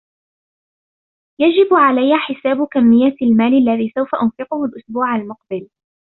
يجب 1.41 1.73
علي 1.73 2.17
حساب 2.17 2.67
كمية 2.67 3.15
المال 3.21 3.53
الذي 3.57 3.91
سوف 3.99 4.09
أنفقه 4.15 4.65
الاسبوع 4.65 5.15
المقبل. 5.15 5.69